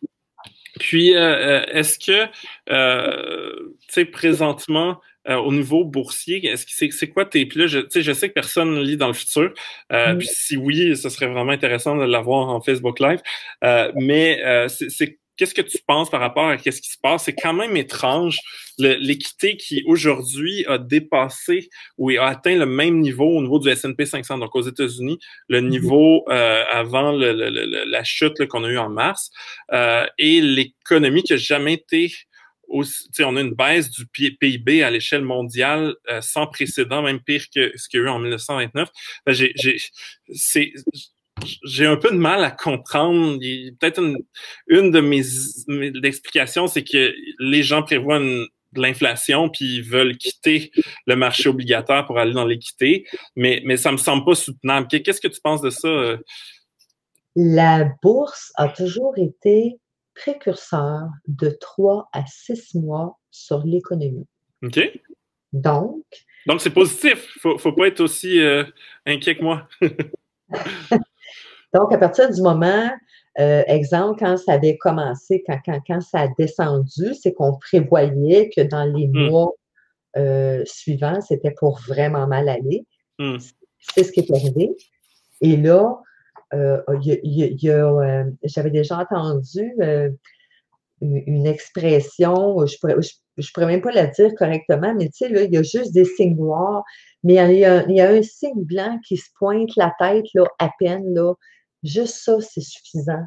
[0.80, 2.26] puis euh, est-ce que,
[2.68, 7.80] tu sais, présentement, euh, au niveau boursier, est-ce que c'est, c'est quoi tes là, je,
[7.94, 9.54] je sais que personne lit dans le futur.
[9.92, 13.22] Euh, Puis si oui, ce serait vraiment intéressant de l'avoir en Facebook Live.
[13.64, 17.26] Euh, mais euh, c'est, qu'est-ce que tu penses par rapport à ce qui se passe?
[17.26, 18.40] C'est quand même étrange
[18.80, 24.06] l'équité qui aujourd'hui a dépassé ou a atteint le même niveau au niveau du S&P
[24.08, 24.40] 500.
[24.40, 25.68] Donc aux États-Unis, le mm-hmm.
[25.68, 29.30] niveau euh, avant le, la chute qu'on a eue en mars
[30.18, 32.12] et l'économie qui a jamais été
[32.72, 37.72] on a une baisse du PIB à l'échelle mondiale euh, sans précédent, même pire que
[37.76, 38.90] ce qu'il y a eu en 1929.
[39.26, 39.36] Ben,
[41.64, 43.38] j'ai, un peu de mal à comprendre.
[43.80, 44.02] Peut-être
[44.68, 45.24] une, de mes,
[46.06, 50.72] explications, c'est que les gens prévoient de l'inflation puis ils veulent quitter
[51.06, 53.06] le marché obligataire pour aller dans l'équité,
[53.36, 54.88] mais, mais ça me semble pas soutenable.
[54.88, 55.88] Qu'est-ce que tu penses de ça?
[55.88, 56.18] Euh?
[57.36, 59.78] La bourse a toujours été
[60.16, 64.28] précurseur de trois à six mois sur l'économie.
[64.64, 64.80] OK.
[65.54, 66.04] Donc.
[66.48, 67.38] Donc, c'est positif.
[67.44, 68.64] Il ne faut, pas être aussi euh,
[69.06, 69.68] inquiet que moi.
[71.74, 72.90] Donc, à partir du moment,
[73.40, 78.62] euh, exemple, quand ça avait commencé, quand, quand, ça a descendu, c'est qu'on prévoyait que
[78.62, 79.30] dans les hmm.
[79.30, 79.54] mois
[80.18, 82.86] euh, suivants, c'était pour vraiment mal aller.
[83.20, 83.38] Hmm.
[83.80, 84.76] C'est ce qui est arrivé.
[85.42, 86.02] Et là,
[86.54, 86.82] euh,
[88.44, 90.10] j'avais déjà entendu euh,
[91.02, 92.96] une, expression, je pourrais,
[93.38, 95.94] je, pourrais même pas la dire correctement, mais tu sais, là, il y a juste
[95.94, 96.84] des signes noirs,
[97.24, 100.26] mais il y a, il y a un signe blanc qui se pointe la tête,
[100.34, 101.34] là, à peine, là.
[101.84, 103.26] Juste ça, c'est suffisant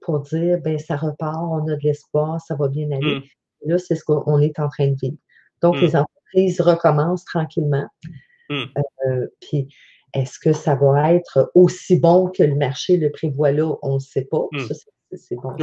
[0.00, 3.20] pour dire, ben ça repart, on a de l'espoir, ça va bien aller.
[3.20, 3.22] Mmh.
[3.66, 5.16] Là, c'est ce qu'on est en train de vivre.
[5.60, 5.80] Donc, mmh.
[5.80, 7.86] les entreprises recommencent tranquillement.
[8.50, 8.64] Mmh.
[9.06, 9.68] Euh, puis,
[10.14, 13.74] est-ce que ça va être aussi bon que le marché le prévoit là?
[13.82, 14.46] On ne sait pas.
[14.52, 14.60] Hmm.
[14.60, 14.74] Ça,
[15.14, 15.56] c'est bon.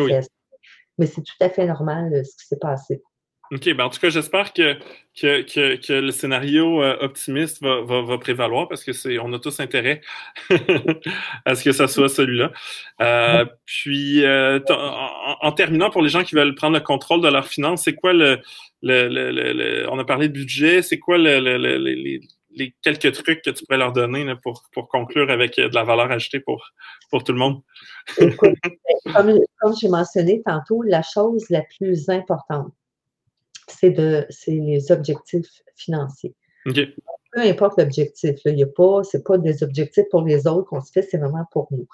[0.98, 3.02] Mais c'est tout à fait normal euh, ce qui s'est passé.
[3.52, 4.78] OK, ben en tout cas, j'espère que,
[5.20, 5.42] que,
[5.76, 10.02] que, le scénario euh, optimiste va, va, prévaloir parce que c'est on a tous intérêt
[11.46, 12.52] à ce que ça soit celui-là.
[13.02, 17.86] Euh, puis en, terminant, pour les gens qui veulent prendre le contrôle de leurs finances,
[17.86, 18.40] c'est quoi le,
[18.84, 23.50] le, le, on a parlé de budget, c'est quoi le, les, les quelques trucs que
[23.52, 26.64] tu pourrais leur donner pour, pour conclure avec euh, de la valeur ajoutée pour,
[27.10, 27.62] pour tout le monde?
[28.18, 32.72] comme, comme j'ai mentionné tantôt, la chose la plus importante,
[33.68, 36.34] c'est de les objectifs financiers.
[36.66, 41.04] Peu importe l'objectif, n'y a pas, pas des objectifs pour les autres qu'on se fait,
[41.04, 41.88] c'est vraiment pour nous.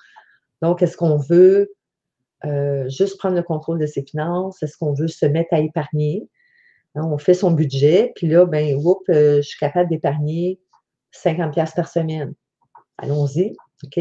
[0.62, 1.74] Donc, est-ce qu'on veut
[2.46, 4.64] euh, juste prendre le contrôle de ses finances?
[4.64, 6.28] Est-ce qu'on veut se mettre à épargner?
[6.96, 8.78] Hein, on fait son budget, puis là, ben,
[9.10, 10.60] euh, je suis capable d'épargner
[11.12, 12.34] 50$ par semaine.
[12.98, 14.00] Allons-y, OK?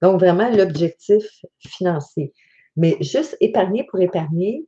[0.00, 1.24] Donc, vraiment, l'objectif
[1.60, 2.32] financier.
[2.76, 4.66] Mais juste épargner pour épargner,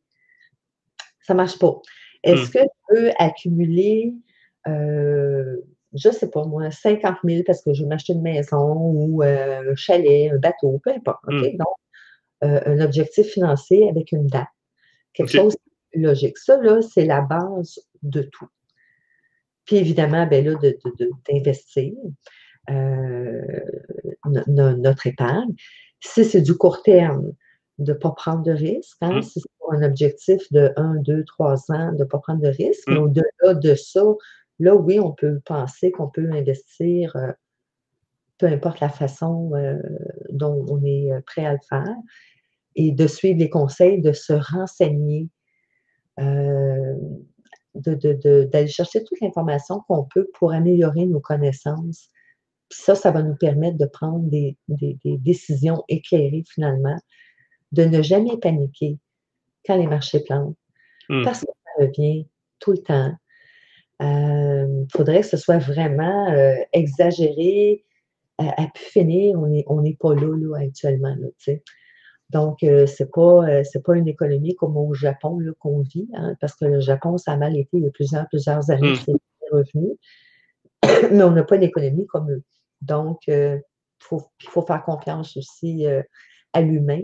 [1.20, 1.80] Ça ne marche pas.
[2.22, 2.52] Est-ce hmm.
[2.52, 4.14] que tu peux accumuler,
[4.68, 5.56] euh,
[5.94, 9.22] je ne sais pas moi, 50 000 parce que je veux m'acheter une maison ou
[9.22, 11.22] euh, un chalet, un bateau, peu importe.
[11.26, 11.56] Hmm.
[11.56, 11.76] Donc,
[12.42, 14.48] un objectif financier avec une date.
[15.14, 15.56] Quelque chose
[15.94, 16.38] logique.
[16.38, 18.48] Ça, là, c'est la base de tout.
[19.64, 20.58] Puis évidemment, ben là,
[21.28, 21.92] d'investir
[24.46, 25.54] notre épargne.
[26.00, 27.32] Si c'est du court terme,
[27.78, 28.98] de ne pas prendre de risques.
[29.00, 29.18] Hein?
[29.18, 29.22] Mmh.
[29.22, 32.84] Si c'est un objectif de 1, 2, 3 ans, de ne pas prendre de risques.
[32.86, 33.02] Mais mmh.
[33.02, 34.04] au-delà de ça,
[34.58, 37.32] là, oui, on peut penser qu'on peut investir, euh,
[38.38, 39.78] peu importe la façon euh,
[40.30, 41.96] dont on est euh, prêt à le faire,
[42.76, 45.28] et de suivre les conseils, de se renseigner,
[47.74, 52.08] d'aller chercher toute l'information qu'on peut pour améliorer nos connaissances.
[52.68, 54.56] Puis ça, ça va nous permettre de prendre des
[55.04, 56.96] décisions éclairées finalement
[57.74, 58.98] de ne jamais paniquer
[59.66, 60.56] quand les marchés plantent,
[61.08, 61.24] hmm.
[61.24, 62.26] parce que ça revient
[62.60, 63.12] tout le temps.
[64.00, 67.84] Il euh, faudrait que ce soit vraiment euh, exagéré
[68.38, 69.38] à, pu finir.
[69.38, 71.14] On n'est on pas là, actuellement.
[72.30, 73.44] Donc, euh, ce n'est pas,
[73.84, 77.36] pas une économie comme au Japon qu'on vit, hein, parce que le Japon, ça a
[77.36, 78.96] mal été il y a plusieurs, plusieurs années, hmm.
[78.96, 79.12] c'est
[79.52, 79.88] revenu.
[81.12, 82.42] Mais on n'a pas une économie comme eux.
[82.80, 83.62] Donc, il
[83.98, 85.86] faut, faut, faire confiance aussi
[86.52, 87.02] à l'humain.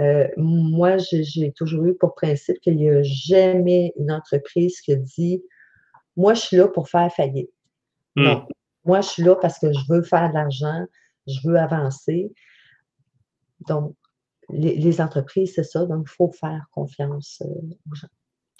[0.00, 5.42] Euh, moi, j'ai toujours eu pour principe qu'il n'y a jamais une entreprise qui dit
[6.16, 7.50] Moi, je suis là pour faire faillite.
[8.16, 8.24] Hmm.
[8.24, 8.48] Non.
[8.84, 10.84] Moi, je suis là parce que je veux faire de l'argent,
[11.26, 12.32] je veux avancer.
[13.66, 13.94] Donc,
[14.50, 15.84] les, entreprises, c'est ça.
[15.84, 18.08] Donc, il faut faire confiance euh, aux gens.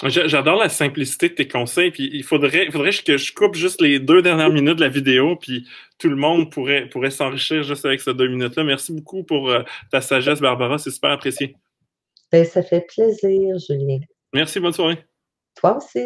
[0.07, 3.81] J'adore la simplicité de tes conseils, puis il faudrait, il faudrait que je coupe juste
[3.81, 5.66] les deux dernières minutes de la vidéo, puis
[5.98, 8.62] tout le monde pourrait, pourrait s'enrichir juste avec ces deux minutes-là.
[8.62, 11.57] Merci beaucoup pour euh, ta sagesse, Barbara, c'est super apprécié.
[12.31, 13.98] Ben, ça fait plaisir, Julien.
[14.33, 15.05] Merci, bonne soirée.
[15.57, 16.05] Toi aussi.